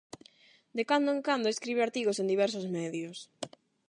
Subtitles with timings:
[0.77, 3.17] De cando en cando escribe artigos en diversos medios.